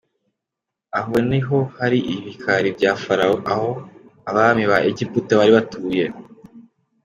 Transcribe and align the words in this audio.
Aho 0.99 1.15
ni 1.29 1.39
ho 1.45 1.57
hari 1.77 1.99
ibikari 2.15 2.67
bya 2.77 2.91
Farawo, 3.03 3.37
aho 3.51 3.69
abami 4.29 4.63
ba 4.71 4.77
Egiputa 4.89 5.31
bari 5.39 5.51
batuye. 5.57 6.05